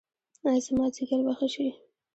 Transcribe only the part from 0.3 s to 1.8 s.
ایا زما ځیګر به ښه شي؟